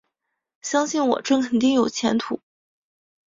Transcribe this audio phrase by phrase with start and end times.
[0.63, 2.39] 相信我，这肯定有前途